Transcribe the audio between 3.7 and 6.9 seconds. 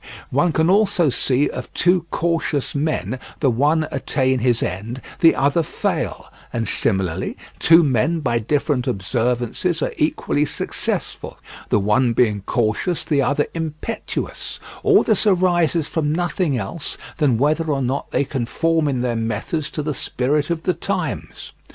attain his end, the other fail; and